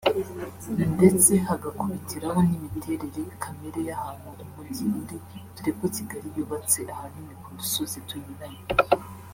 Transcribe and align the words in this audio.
ndetse 0.95 1.31
hagakubitiraho 1.47 2.39
n’imiterere-kamere 2.47 3.79
y’ahantu 3.89 4.27
umujyi 4.43 4.83
uri 5.01 5.17
dore 5.55 5.71
ko 5.79 5.85
Kigali 5.95 6.27
yubatse 6.37 6.79
ahanini 6.93 7.33
ku 7.43 7.49
dusozi 7.59 7.97
tunyuranye 8.07 8.63